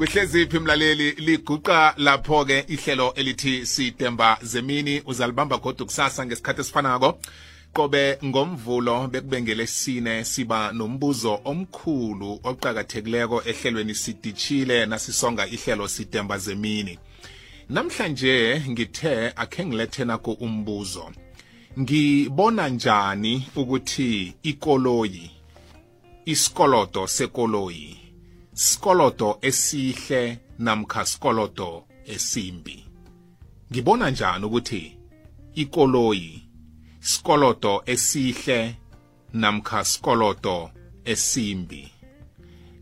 kuhleziphi 0.00 0.58
mlaleli? 0.58 1.10
Liguqa 1.12 1.94
lapho 1.96 2.44
ke 2.44 2.64
ihlelo 2.68 3.12
elithi 3.14 3.66
sidemba 3.66 4.38
zemini. 4.42 5.02
Uzalibamba 5.06 5.58
godu 5.58 5.86
kusasa 5.86 6.26
ngesikhathi 6.26 6.60
esifanako. 6.60 7.18
Qobe 7.72 8.18
ngomvulo 8.24 9.08
bekubengele 9.08 9.66
sine 9.66 10.24
siba 10.24 10.72
nombuzo 10.72 11.40
omkhulu 11.44 12.40
oqhakathekileko 12.44 13.42
ehlelweni 13.44 13.94
sidishile 13.94 14.86
nasisonga 14.86 15.46
ihlelo 15.46 15.88
sidemba 15.88 16.38
zemini. 16.38 16.98
Namhlanje 17.68 18.62
ngithe 18.68 19.32
akhe 19.36 19.66
ngilethe 19.66 20.04
nako 20.04 20.32
umbuzo. 20.32 21.10
Ngibona 21.78 22.68
njani 22.68 23.48
ukuthi 23.56 24.34
ikoloyi 24.42 25.30
isikolodo 26.24 27.06
sekoloyi 27.06 28.09
sikolodo 28.60 29.38
esihle 29.42 30.38
namkha 30.58 31.06
sikolodo 31.06 31.84
esimbi. 32.06 32.86
Ngibona 33.72 34.10
njani 34.10 34.44
ukuthi 34.44 34.96
ikoloyi 35.54 36.42
sikolodo 37.00 37.82
esihle 37.86 38.76
namkha 39.32 39.84
sikolodo 39.84 40.70
esimbi? 41.04 41.92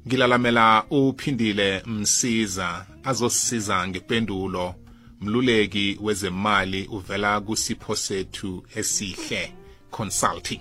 Ngilalamela 0.07 0.85
uphindile 0.91 1.83
msiza 1.87 2.87
azosisiza 3.05 3.89
ngependulo. 3.89 4.75
Mluleki 5.21 5.99
wezemali 6.01 6.87
uvela 6.87 7.41
kusipho 7.41 7.97
sethu 7.97 8.65
esihle 8.77 9.55
consulting. 9.91 10.61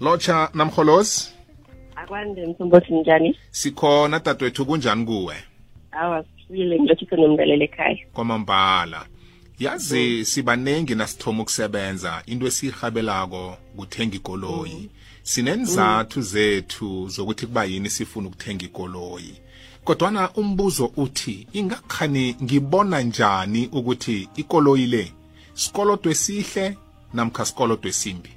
Locha 0.00 0.50
namholosi 0.54 1.39
akwande 2.10 2.46
mthombothi 2.46 2.92
njani 2.94 3.36
sikhona 3.50 4.18
dadwethu 4.18 4.66
kunjani 4.66 5.04
kuwe? 5.06 5.34
Awa 5.92 6.24
sifile 6.48 6.80
ngilothise 6.80 7.16
nomlaleli 7.16 7.64
ekhaya. 7.64 7.98
Kwamambala. 8.12 9.06
Yazi 9.58 10.24
sibaningi 10.24 10.94
nasithoma 10.94 11.42
ukusebenza 11.42 12.22
into 12.26 12.46
esiyihabelako 12.46 13.56
kuthenga 13.76 14.16
ikoloyi. 14.16 14.90
Sinenzathu 15.22 16.20
zethu 16.22 17.08
zokuthi 17.08 17.46
kuba 17.46 17.64
yini 17.64 17.90
sifuna 17.90 18.28
ukuthenga 18.28 18.64
ikoloyi. 18.64 19.34
Kodwana 19.84 20.30
umbuzo 20.32 20.92
uthi 20.96 21.46
ingakhani 21.52 22.36
ngibona 22.42 23.00
njani 23.00 23.66
ukuthi 23.72 24.28
ikoloyi 24.36 24.86
le 24.86 25.12
sikolodo 25.54 26.10
esihle 26.10 26.76
namkha 27.14 27.44
sikolodo 27.44 27.88
esimbi 27.88 28.30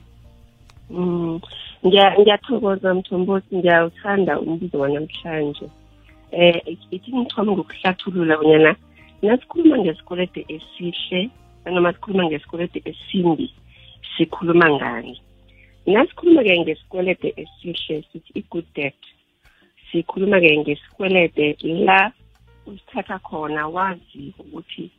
Mm, 0.90 1.40
ngiya- 1.40 1.73
ngiyathokoza 1.86 2.94
mthombothi 2.94 3.56
ngiyawuthanda 3.58 4.40
umbuzo 4.40 4.80
wanamhlanje. 4.80 5.68
Eh 6.32 6.78
ithi 6.92 7.10
ngithome 7.16 7.52
ngokuhlathulula 7.52 8.38
bonyana 8.38 8.72
nasikhuluma 9.22 9.78
ngesikwelede 9.80 10.42
esihle 10.56 11.30
nanoma 11.66 11.94
sikhuluma 11.94 12.24
ngesikwelede 12.26 12.80
esimbi 12.90 13.48
sikhuluma 14.18 14.68
ngani? 14.76 15.22
Nasikhuluma-ke 15.86 16.60
ngesikwelede 16.60 17.30
esihle 17.42 18.04
sithi 18.10 18.32
i-good 18.40 18.68
debt. 18.76 19.02
Sikhuluma-ke 19.92 20.58
ngesikwelede 20.58 21.58
la 21.86 22.12
usithatha 22.66 23.20
khona 23.20 23.68
wazi 23.68 24.34
ukuthi 24.40 24.92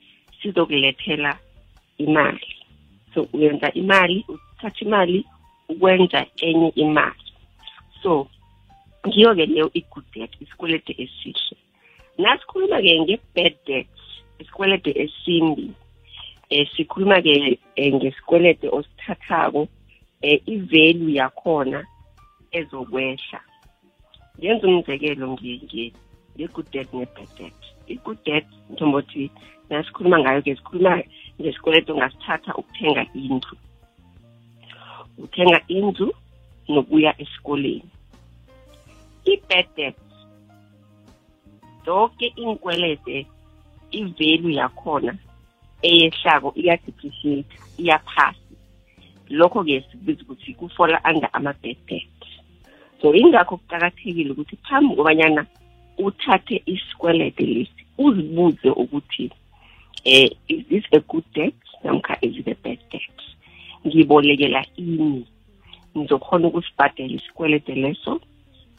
sizokulethela 0.42 1.38
imali. 1.98 2.50
So 3.14 3.28
uyenza 3.32 3.72
imali 3.72 4.24
uthatha 4.28 4.84
imali 4.84 5.24
ukwenza 5.68 6.26
enye 6.40 6.68
imali. 6.74 7.24
So 8.02 8.28
ngiyo-ke 9.06 9.46
leyo 9.46 9.70
i-good 9.74 10.04
debt 10.14 10.32
isikwelede 10.40 10.92
esihle. 10.98 11.56
Nasikhuluma-ke 12.18 13.00
nge-bad 13.00 13.54
debt 13.66 13.88
isikwelede 14.38 14.90
esimbi 15.02 15.70
eh 16.50 16.68
sikhuluma-ke 16.76 17.58
eh, 17.76 17.94
ngesikwelede 17.94 18.68
osithathako 18.68 19.68
eh 20.22 20.40
i-value 20.46 21.14
yakhona 21.14 21.86
ezokwehla. 22.52 23.40
Ngenza 24.38 24.66
umzekelo 24.68 25.26
nge-good 25.32 26.68
debt 26.72 26.92
ne-bad 26.94 27.30
debt. 27.38 27.60
I-good 27.88 28.18
debt 28.24 28.46
ntombothi 28.70 29.30
nasikhuluma 29.70 30.18
ngayo-ke 30.18 30.56
sikhuluma 30.56 31.02
ngesikweleto 31.40 31.92
ongasithatha 31.94 32.54
ukuthenga 32.54 33.06
indlu. 33.14 33.56
Uthenga 35.18 35.60
indlu 35.68 36.14
nokuya 36.68 37.20
esikoleni. 37.22 37.90
I-bad 39.24 39.66
debt 39.76 39.96
zonke 41.84 42.26
inkwelede 42.36 43.26
i-value 43.90 44.54
yakhona 44.54 45.16
eyehlako 45.82 46.52
iya-depreciate 46.56 47.56
iyaphasi. 47.78 48.54
Lokho-ke 49.28 49.80
sikubiza 49.80 50.22
ukuthi 50.22 50.54
kufola 50.54 51.00
under 51.04 51.30
ama-bad 51.32 51.76
debt 51.86 52.14
so 53.04 53.14
ingakho 53.14 53.56
kuqakathekile 53.56 54.30
ukuthi 54.30 54.56
phambi 54.56 54.96
kobanyana 54.96 55.46
uthathe 55.98 56.62
isikwelede 56.66 57.46
lesi 57.46 57.82
uzibuze 57.98 58.70
ukuthi 58.70 59.30
eh 60.04 60.30
is 60.48 60.66
this 60.68 60.84
a 60.92 61.00
good 61.00 61.24
debt 61.34 61.54
namkha 61.84 62.16
is 62.22 62.36
it 62.36 62.48
a 62.48 62.54
bad 62.64 62.78
debt? 62.90 63.33
Ngibolekela 63.86 64.64
ini. 64.76 65.26
Ngizokhona 65.96 66.48
ukusibhadela 66.48 67.14
isikwelede 67.14 67.74
leso 67.74 68.20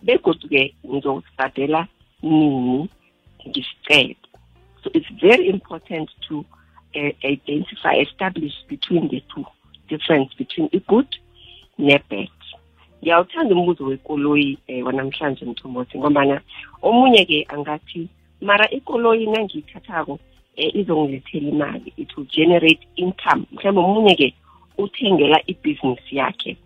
begodu-ke 0.04 0.76
ngizokusibhadela 0.86 1.88
nini? 2.24 2.90
Ngisicede 3.48 4.26
so 4.86 4.92
it's 4.94 5.10
very 5.20 5.50
important 5.50 6.12
to 6.30 6.46
uh, 6.96 7.12
identify 7.24 7.96
establish 7.96 8.54
between 8.68 9.10
the 9.10 9.24
two 9.34 9.44
difference 9.90 10.32
between 10.38 10.70
i-good 10.72 11.08
ne-bad. 11.78 12.30
Ngiyawuthanda 13.02 13.56
umbuzo 13.56 13.86
wekoloyi 13.86 14.58
um 14.70 14.84
wanamhlanje 14.84 15.46
mthombothi 15.46 15.98
ngombana 15.98 16.42
omunye-ke 16.82 17.46
angathi 17.50 18.08
mara 18.42 18.70
ikoloyi 18.70 19.28
nangiyithathako 19.28 20.12
um 20.12 20.20
izongilethela 20.74 21.50
imali 21.50 21.94
it 21.98 22.18
will 22.18 22.28
generate 22.28 22.88
income. 22.96 23.46
Mhlawumbe 23.52 23.82
omunye-ke 23.82 24.34
uthengela 24.78 25.40
ibhizinisi 25.48 26.16
yakhe. 26.16 26.58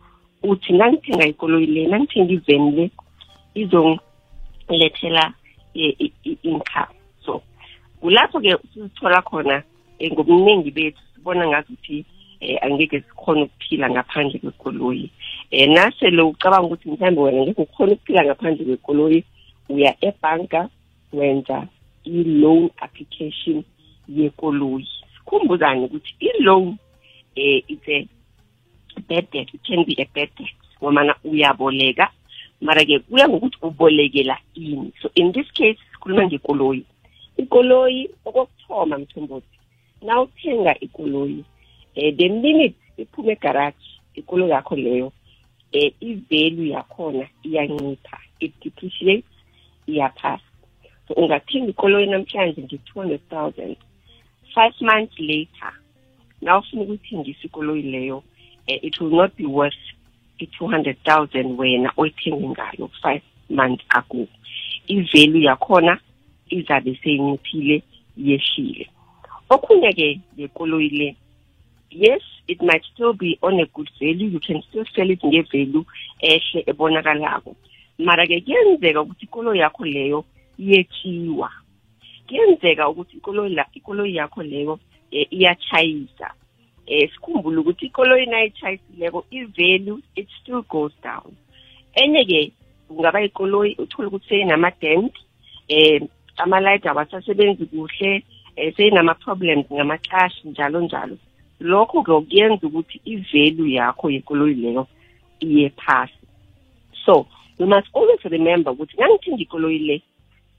Uthi 0.44 0.74
nangithenga 0.74 1.26
ikoloyi 1.28 1.66
le 1.66 1.88
nangithenga 1.88 2.34
iveni 2.34 2.72
le 2.72 2.92
izongilethela 3.56 5.34
i-income. 5.74 6.96
So 7.26 7.42
kulapho-ke 8.02 8.58
sizithola 8.74 9.22
khona 9.22 9.64
um 10.02 10.08
ngobuningi 10.12 10.72
bethu 10.72 11.02
sibona 11.16 11.48
ngazuthi 11.48 12.06
um 12.42 12.58
angeke 12.62 13.02
sikhona 13.02 13.44
ukuphila 13.44 13.90
ngaphandle 13.90 14.40
kwekoloyi. 14.40 15.12
Um 15.52 15.74
nasele 15.74 16.22
ucabanga 16.22 16.68
ukuthi 16.68 16.90
mhlawumbe 16.90 17.22
wena 17.22 17.42
ngeke 17.42 17.62
ukhona 17.62 17.94
ukuphila 17.94 18.26
ngaphandle 18.26 18.66
kwekoloyi 18.66 19.24
uya 19.70 19.96
ebhanka 20.02 20.70
wenza 21.14 21.68
i-loan 22.06 22.70
application 22.82 23.64
yekoloyi. 24.08 24.88
Sikhumbuzane 25.16 25.86
ukuthi 25.86 26.16
i-loan 26.20 26.64
um 26.64 26.78
it's 27.40 27.88
a 27.88 28.08
bad 29.08 29.32
debt 29.32 29.50
it 29.54 29.64
can 29.64 29.84
be 29.86 29.96
a 29.98 30.06
bad 30.14 30.30
debt 30.38 30.50
ngomana 30.82 31.16
uyaboleka. 31.24 32.10
Mara-ke 32.62 33.00
kuya 33.00 33.28
ngokuthi 33.28 33.58
ubolekela 33.62 34.38
ini. 34.56 34.92
So 35.02 35.10
in 35.16 35.32
this 35.32 35.50
case 35.52 35.78
sikhuluma 35.94 36.26
ngekoloyi. 36.26 36.86
Ikoloyi 37.38 38.10
okokuthoma 38.26 38.98
mthombothi 38.98 39.60
na 40.02 40.22
uthenga 40.22 40.80
ikoloyi 40.80 41.46
um 41.96 42.16
the 42.18 42.30
minute 42.30 42.76
iphuma 42.98 43.32
egaraji 43.32 44.02
ikoloyi 44.16 44.52
yakho 44.52 44.76
leyo 44.76 45.12
um 45.74 45.92
i-value 46.02 46.70
yakhona 46.70 47.28
iyancipha 47.44 48.18
i-depreciate 48.40 49.24
iyaphasa. 49.88 50.44
So 51.08 51.14
ungathenga 51.14 51.70
ikoloyi 51.70 52.08
namhlanje 52.08 52.62
nge-two 52.62 53.00
hundred 53.00 53.22
thousand. 53.30 53.78
Five 54.54 54.74
months 54.82 55.20
later 55.20 55.72
na 56.42 56.58
ufuna 56.58 56.82
ukuyithengisa 56.82 57.44
ikoloyi 57.44 57.82
leyo 57.82 58.18
um 58.18 58.24
it 58.82 59.02
will 59.02 59.16
not 59.16 59.36
be 59.36 59.46
worth 59.46 59.82
i-two 60.40 60.68
hundred 60.68 60.98
thousand 61.04 61.60
wena 61.60 61.92
oyithenge 61.98 62.48
ngayo 62.48 62.90
five 63.02 63.22
months 63.50 63.86
ago. 63.90 64.28
I-value 64.88 65.44
yakhona 65.44 66.00
izabe 66.50 67.00
seyinciphile 67.04 67.84
yehlile. 68.18 68.90
Okhunye-ke 69.50 70.20
ngekoloyi 70.38 70.90
le 70.90 71.16
yes 71.92 72.22
it 72.48 72.62
might 72.62 72.84
still 72.94 73.14
be 73.14 73.38
on 73.42 73.60
a 73.60 73.66
good 73.66 73.90
value 74.00 74.28
you 74.28 74.40
can 74.40 74.62
still 74.70 74.86
sell 74.96 75.10
it 75.10 75.24
nge-value 75.24 75.86
ehle 76.22 76.64
ebonakalako. 76.68 77.56
Mara-ke 78.00 78.42
kuyenzeka 78.42 79.02
ukuthi 79.02 79.26
ikoloyi 79.26 79.60
yakho 79.60 79.86
leyo 79.86 80.26
iyetshiwa 80.60 81.52
kuyenzeka 82.28 82.90
ukuthi 82.90 83.18
ikoloyi 83.18 84.16
yakho 84.16 84.44
leyo 84.44 84.80
iyachayisa 85.12 86.34
um 86.88 87.08
sikhumbule 87.14 87.58
ukuthi 87.58 87.86
ikoloyi 87.86 88.26
nayichayisileko 88.26 89.26
i-value 89.32 90.00
it 90.16 90.28
still 90.42 90.62
goes 90.70 90.92
down. 91.04 91.32
Enye-ke 91.94 92.52
kungaba 92.88 93.22
ikoloyi 93.22 93.76
uthole 93.78 94.08
ukuthi 94.08 94.30
seyinama-dent 94.30 95.14
um 95.70 96.08
ama-light 96.38 96.86
awasasebenzi 96.86 97.66
kuhle 97.66 98.24
um 98.58 98.72
seyinama-problems 98.78 99.66
ngamaxashi 99.74 100.48
njalo 100.48 100.82
njalo. 100.82 101.18
Lokho-ke 101.60 102.12
kuyenza 102.12 102.68
ukuthi 102.68 103.02
i-value 103.06 103.74
yakho 103.74 104.10
yekoloyi 104.10 104.54
leyo 104.54 104.88
iye 105.40 105.70
phasi. 105.70 106.14
So 107.06 107.28
we 107.60 107.66
must 107.66 107.88
always 107.94 108.22
remember 108.24 108.74
ukuthi 108.74 108.98
ngangithenga 108.98 109.42
ikoloyi 109.42 109.80
le 109.80 110.02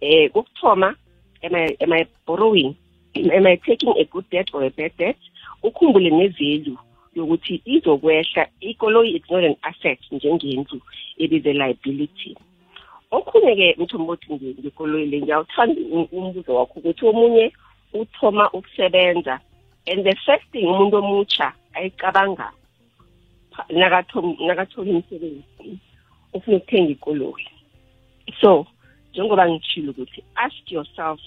um 0.02 0.28
kokuthoma 0.28 0.94
am 1.42 1.92
I 1.92 2.06
borrowing? 2.26 2.76
Am 3.14 3.46
I 3.46 3.56
taking 3.56 3.94
a 3.98 4.04
good 4.04 4.28
debt 4.30 4.50
or 4.52 4.64
a 4.64 4.70
bad 4.70 4.92
debt? 4.98 5.16
Ukhumbule 5.62 6.10
ne-value 6.10 6.78
yokuthi 7.14 7.62
izokwehla 7.64 8.48
ikoloyi 8.60 9.16
it's 9.16 9.30
not 9.30 9.44
an 9.44 9.56
asset 9.62 9.98
njengendlu 10.12 10.80
it 11.16 11.32
is 11.32 11.46
a 11.46 11.52
liability. 11.52 12.36
Okhunye-ke 13.10 13.76
mthombothi 13.78 14.32
ngikoloyi 14.32 15.06
le 15.06 15.20
ngiyawuthanda 15.20 15.80
umbuzo 16.12 16.54
wakho 16.54 16.78
ukuthi 16.78 17.06
omunye 17.06 17.52
uthoma 17.92 18.50
ukusebenza 18.52 19.40
and 19.86 20.04
the 20.04 20.14
first 20.26 20.44
thing 20.52 20.66
umuntu 20.66 20.96
omutsha 20.96 21.52
ayicabanga 21.74 22.52
nakathola 23.70 24.90
imisebenzi 24.90 25.42
ufuna 26.32 26.56
ukuthenga 26.56 26.90
ikoloyi. 26.90 27.48
So 28.40 28.66
njengoba 29.12 29.50
ngitshilo 29.50 29.90
ukuthi 29.90 30.24
ask 30.34 30.72
yourself 30.72 31.20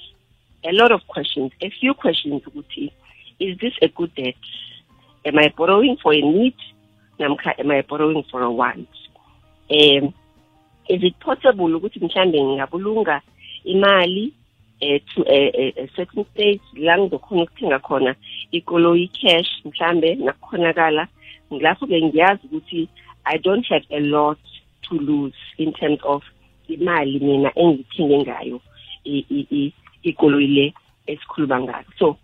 a 0.65 0.71
lot 0.71 0.91
of 0.91 1.05
questions. 1.07 1.51
A 1.61 1.69
few 1.69 1.93
questions 1.93 2.41
ukuthi 2.43 2.91
is 3.39 3.57
this 3.59 3.73
a 3.81 3.87
good 3.87 4.13
debt? 4.15 4.35
Am 5.25 5.37
i 5.39 5.53
borrowing 5.55 5.97
for 6.01 6.13
a 6.13 6.21
need? 6.21 6.55
Namkha 7.19 7.59
am 7.59 7.71
i 7.71 7.81
borrowing 7.81 8.23
for 8.31 8.41
a 8.41 8.51
want? 8.51 8.89
Um 9.69 10.13
is 10.89 11.03
it 11.03 11.19
possible 11.19 11.75
ukuthi 11.75 11.99
mhlambe 11.99 12.43
ngingabulunga 12.43 13.21
imali 13.65 14.33
eh 14.81 14.99
to 15.15 15.23
a, 15.27 15.51
a, 15.61 15.83
a 15.83 15.89
certain 15.95 16.25
stage 16.33 16.61
la 16.73 16.97
ngizokhona 16.97 17.43
ukuthenga 17.43 17.79
khona 17.79 18.15
ikoloyi 18.51 19.07
cash 19.07 19.65
mhlambe 19.65 20.15
nakukhonakala? 20.15 21.07
Ngilapho-ke 21.51 22.01
ngiyazi 22.01 22.47
ukuthi 22.47 22.89
i 23.25 23.37
don't 23.37 23.65
have 23.67 23.85
a 23.89 23.99
lot 23.99 24.39
to 24.81 24.95
lose 24.95 25.35
in 25.57 25.73
terms 25.73 25.99
of 26.03 26.23
imali 26.67 27.19
mina 27.19 27.51
engithenge 27.55 28.17
ngayo 28.17 28.61
ikoloyi 30.03 30.47
le 30.47 30.73
esikhuluma 31.07 31.59
ngayo 31.61 31.89
so 31.99 32.17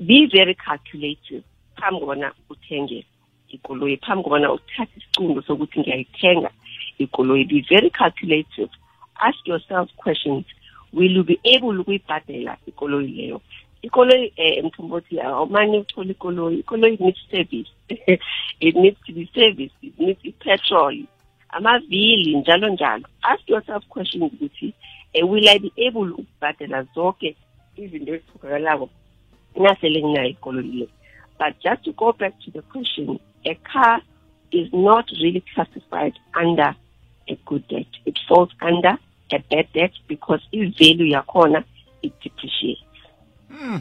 be 0.00 0.26
very 0.26 0.54
calculative 0.54 1.42
phambi 1.76 2.00
kobana 2.00 2.32
uthenge 2.50 3.04
ikoloyi 3.48 3.96
phambi 3.96 4.22
kobana 4.22 4.52
uthathe 4.52 4.92
isicundo 4.96 5.42
sokuthi 5.42 5.80
ngiyayithenga 5.80 6.50
ikoloyi. 6.98 7.44
Be 7.44 7.64
very 7.68 7.90
calculative. 7.90 8.70
Ask 9.20 9.38
yourself 9.46 9.88
questions. 9.96 10.44
Will 10.92 11.10
you 11.10 11.24
be 11.24 11.40
able 11.44 11.80
ukuyibhadela 11.80 12.56
ikoloyi 12.66 13.12
leyo? 13.12 13.40
Ikoloyi 13.82 14.32
um 14.38 14.66
mthombothi 14.66 15.20
awumane 15.20 15.78
uthole 15.78 16.10
ikoloyi. 16.10 16.58
Ikoloyi 16.58 17.00
needs 17.00 17.20
service. 17.30 17.70
It 18.60 18.74
needs 18.74 18.98
to 19.06 19.12
be 19.12 19.30
serviced. 19.34 19.76
It 19.82 19.98
needs 19.98 20.24
i-petrol 20.24 21.04
amavili 21.48 22.36
njalo 22.36 22.68
njalo. 22.68 23.04
Ask 23.22 23.48
yourself 23.48 23.86
questions 23.88 24.32
ukuthi 24.32 24.74
uh, 25.14 25.26
will 25.30 25.48
i 25.48 25.58
be 25.58 25.72
able 25.76 26.12
ukubhadela 26.12 26.82
zonke 26.94 27.36
izinto 27.76 28.14
ezithokakalako 28.14 28.90
nasele 29.56 30.02
nginayo 30.02 30.28
ikoloyi 30.28 30.72
le. 30.72 30.88
But 31.38 31.60
just 31.62 31.84
to 31.84 31.92
go 31.92 32.12
back 32.12 32.34
to 32.40 32.50
the 32.50 32.62
question 32.62 33.20
a 33.44 33.54
car 33.54 34.02
is 34.50 34.72
not 34.72 35.10
really 35.22 35.42
classified 35.54 36.14
under 36.34 36.74
a 37.28 37.34
good 37.46 37.68
debt. 37.68 37.86
It 38.04 38.18
falls 38.28 38.50
under 38.60 38.98
a 39.30 39.38
bad 39.38 39.68
debt 39.72 39.92
because 40.08 40.40
i-value 40.52 41.12
yakhona 41.12 41.64
it 42.02 42.12
depreciates 42.20 42.82
Hmm. 43.48 43.80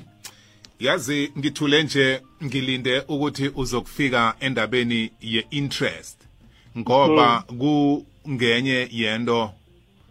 Yazi 0.80 1.32
ngithule 1.38 1.84
nje 1.84 2.22
ngilinde 2.44 3.00
ukuthi 3.08 3.52
uzokufika 3.56 4.36
endabeni 4.40 5.12
ye-interest 5.22 6.20
ngoba 6.78 7.44
kungenye 7.60 8.88
yento 8.92 9.52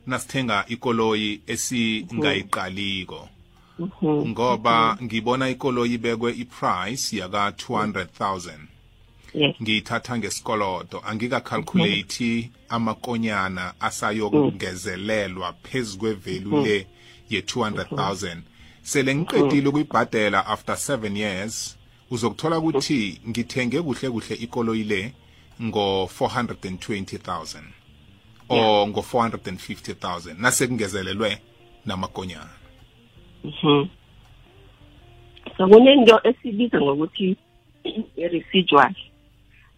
nasithenga 0.06 0.64
ikoloyi 0.68 1.40
esingayiqaliko. 1.46 3.28
Ngoba 4.04 4.98
ngibona 5.02 5.48
ikoloyi 5.48 5.94
ibekwe 5.94 6.32
iprice 6.32 7.16
yaka 7.16 7.50
200,000 7.50 8.50
yes. 9.34 9.56
Ngiyithatha 9.62 10.18
ngesikolodo. 10.18 11.02
Angikacalculate 11.06 12.50
amakonyana 12.68 13.74
asayokungezelelwa 13.80 15.52
phezu 15.52 15.98
kwevalue 15.98 16.64
le 16.64 16.86
ye-200,000 17.30 18.36
sele 18.82 19.14
ngiqedile 19.14 19.68
ukuyibhadela 19.68 20.46
after 20.46 20.74
7 20.74 21.16
years 21.16 21.76
uzokuthola 22.10 22.58
ukuthi 22.58 23.20
ngithenge 23.28 23.82
kuhle 23.82 24.10
kuhle 24.10 24.34
ikoloyi 24.34 24.84
le 24.84 25.12
ngo-420,000 25.62 27.75
or 28.48 28.88
ngo-450,000 28.88 30.34
nasekungezelelwe 30.38 31.38
namakonyana 31.86 32.56
Mhm. 33.46 33.88
So 35.56 35.68
kunento 35.68 36.20
esibiza 36.24 36.80
ngokuthi 36.80 37.36
i-residual 38.16 38.94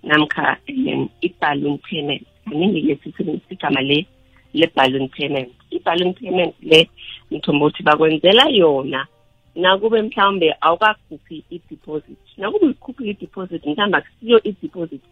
namkha 0.03 0.57
um, 0.69 1.09
i-balloon 1.21 1.79
payment. 1.79 2.27
Kaningi 2.45 2.83
ke 2.83 2.97
sisebenzisa 3.03 3.55
igama 3.55 3.81
le 3.81 4.07
le-balloon 4.55 5.09
payment. 5.09 5.53
I-balloon 5.71 6.15
payment 6.15 6.55
le 6.63 6.89
ngithomba 7.33 7.67
ukuthi 7.67 7.83
bakwenzela 7.83 8.49
yona 8.49 9.07
nakube 9.55 10.03
mhlawumbe 10.03 10.55
awukakhuphi 10.61 11.45
i-deposit. 11.51 12.19
Nakube 12.39 12.67
uyikhuphile 12.67 13.11
i-deposit 13.11 13.67
mhlawumbe 13.67 13.99
akusiyo 13.99 14.43
i-deposit 14.43 15.03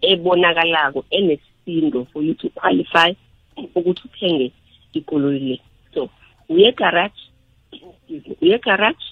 ebonakalako 0.00 1.04
enesindo 1.66 2.06
for 2.12 2.22
you 2.22 2.34
to 2.34 2.48
qualify 2.50 3.14
ukuthi 3.74 4.02
uthenge 4.04 4.52
ikoloyi 4.92 5.38
le. 5.38 5.60
So 5.94 6.10
uye 6.48 6.72
garage 6.72 7.20
uye 8.40 8.58
garage 8.58 9.04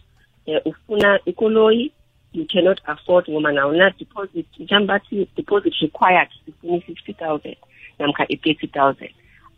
eh, 0.47 0.61
ufuna 0.65 1.21
ikoloyi 1.27 1.93
you 2.33 2.47
cannot 2.47 2.81
afford 2.87 3.29
ngoba 3.29 3.53
nawuna 3.53 3.91
deposit 3.99 4.47
mhlawumbe 4.59 4.87
bathi 4.87 5.29
deposit 5.37 5.75
required 5.81 6.29
sifuna 6.45 6.77
i-fifty 6.77 7.13
thousand 7.13 7.57
namkha 7.99 8.27
i-thirty 8.29 8.67
thousand. 8.67 9.11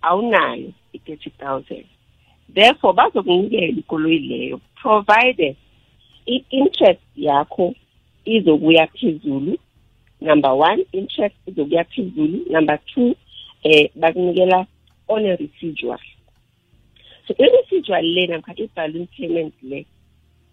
Awunayo 0.02 0.72
i-thirty 0.92 1.30
thousand. 1.30 1.84
Therefore 2.54 2.94
bazokunikela 2.94 3.66
ikoloyi 3.66 4.18
leyo 4.18 4.60
provided 4.74 5.56
i-interest 6.26 7.00
yakho 7.16 7.74
izokuya 8.24 8.86
phezulu 8.86 9.58
number 10.20 10.54
one 10.54 10.84
interest 10.92 11.36
izokuya 11.46 11.84
phezulu 11.84 12.50
number 12.50 12.78
two 12.94 13.14
eh 13.64 13.88
bakunikela 13.96 14.66
on 15.08 15.26
a 15.26 15.36
residual. 15.36 15.98
So 17.26 17.34
i-residual 17.38 18.02
le 18.02 18.26
namkha 18.26 18.54
i-balloon 18.58 19.08
payment 19.16 19.54
le 19.62 19.84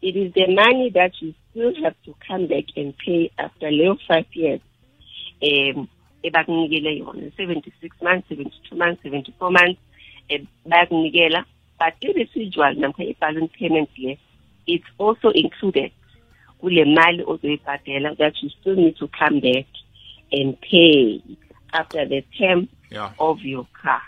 it 0.02 0.16
is 0.16 0.34
the 0.34 0.48
money 0.48 0.90
that 0.90 1.14
you 1.22 1.34
still 1.50 1.74
have 1.84 1.96
to 2.06 2.14
come 2.28 2.48
back 2.48 2.66
and 2.76 2.94
pay 2.98 3.32
after 3.38 3.70
leyo 3.72 3.98
five 4.08 4.26
years 4.34 4.62
um 5.42 5.88
ebakunikele 6.24 7.00
yona. 7.00 7.32
Seventy-six 7.38 7.96
months 8.02 8.28
seventy-two 8.30 8.76
months 8.76 9.02
seventy-four 9.04 9.52
months 9.52 9.80
um 10.32 10.48
bayakunikela. 10.68 11.46
But 11.80 11.96
i-residual 12.04 12.76
namkha 12.76 13.10
i-balloon 13.10 13.50
payment 13.50 13.90
le 13.98 14.18
it's 14.68 14.86
also 14.98 15.30
included 15.30 15.92
kule 16.64 16.86
mali 16.86 17.24
ozoyibhadela 17.28 18.16
that 18.16 18.44
you 18.44 18.50
still 18.50 18.76
need 18.76 18.96
to 18.96 19.08
come 19.08 19.42
back 19.42 19.66
and 20.32 20.56
pay 20.62 21.22
after 21.74 22.06
the 22.06 22.22
term 22.38 22.70
yeah. 22.90 23.12
of 23.20 23.42
your 23.42 23.68
car. 23.74 24.02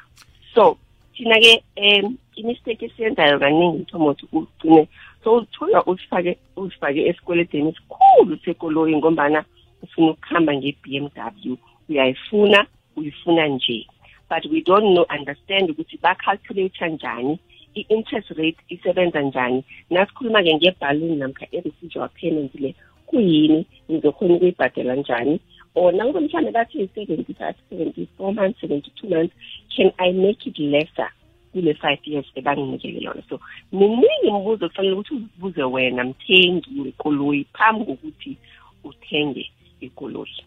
So 0.53 0.77
thina-ke 1.17 1.63
um 1.77 2.17
imistake 2.35 2.85
esiyenzayo 2.85 3.39
kaningi 3.39 3.77
mthomothi 3.77 4.27
ugcine 4.31 4.87
so 5.23 5.35
uzithola 5.35 5.85
uzifake 5.85 6.37
uzifake 6.55 7.07
esikweledeni 7.07 7.69
esikhulu 7.69 8.37
sekoloyi 8.45 8.95
ngombana 8.95 9.45
ufuna 9.83 10.11
ukuhamba 10.11 10.53
nge-b 10.53 10.95
m 10.97 11.09
w. 11.15 11.57
Uyayifuna 11.89 12.65
uyifuna 12.95 13.47
nje. 13.47 13.87
But 14.29 14.45
we 14.51 14.61
don't 14.61 14.93
know 14.93 15.05
understand 15.19 15.69
ukuthi 15.69 15.97
bacalculate 15.97 16.89
njani 16.89 17.39
i-interest 17.75 18.29
rate 18.29 18.57
isebenza 18.69 19.21
njani? 19.21 19.63
Nasikhuluma-ke 19.89 20.55
ngebhaluni 20.55 21.15
namkha 21.15 21.45
i-residual 21.51 22.09
payment 22.09 22.55
le 22.55 22.75
kuyini? 23.05 23.65
Nizokhona 23.89 24.33
ukuyibhadela 24.33 24.95
njani? 24.95 25.39
Or 25.75 25.93
nakube 25.93 26.19
mhlawumbe 26.19 26.51
bathi 26.51 26.81
i-seventy 26.83 27.33
five 27.33 27.55
seventy 27.69 28.07
four 28.17 28.33
months 28.33 28.61
seventy 28.61 28.91
two 28.95 29.09
months 29.09 29.35
can 29.75 29.91
i 29.97 30.11
make 30.11 30.49
it 30.49 30.59
lesser 30.59 31.09
kule 31.53 31.73
five 31.73 31.99
years 32.05 32.25
ebanginikele 32.35 33.03
yona? 33.03 33.21
So 33.29 33.39
miningi 33.71 34.27
imibuzo 34.27 34.69
kufanele 34.69 34.93
ukuthi 34.93 35.13
uzibuze 35.13 35.63
wena 35.63 36.03
mthengi 36.03 36.81
wekoloyi 36.85 37.45
phambi 37.53 37.85
kokuthi 37.85 38.37
uthenge 38.83 39.51
ikoloyi. 39.81 40.43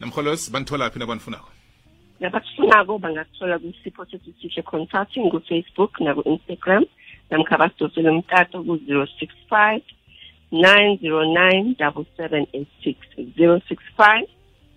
Namholos 0.00 0.50
banithola 0.52 0.90
phi 0.90 0.98
nabanifunako 0.98 1.57
nabakufunako 2.20 2.98
bangakuthola 2.98 3.58
kwisipho 3.58 4.04
sethu 4.04 4.32
sihle 4.40 4.62
consulting 4.62 5.30
kufacebook 5.30 6.00
naku-instagram. 6.00 6.84
Namkha 7.30 7.58
basidosele 7.58 8.10
umtato 8.10 8.62
ku-zero 8.62 9.06
six 9.20 9.34
five 9.48 9.82
nine 10.50 10.98
zero 11.00 11.24
nine 11.24 11.74
double 11.78 12.06
seven 12.16 12.46
eight 12.52 12.68
six 12.84 12.96
zero 13.36 13.60
six 13.68 13.82
five 13.96 14.26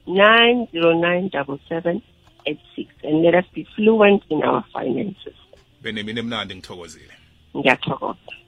nine 0.08 0.68
zero 0.72 0.94
nine 0.94 1.30
double 1.30 1.60
seven 1.70 2.02
eight 2.46 2.60
six. 2.76 2.90
And 3.04 3.24
let 3.24 3.36
us 3.36 3.46
be 3.54 3.68
fluent 3.76 4.24
in 4.30 4.44
our 4.44 4.64
finances. 4.74 5.36
Benemini 5.82 6.20
emnandi 6.20 6.56
ngithokozile. 6.56 7.14
Ngiyathokoza. 7.56 8.41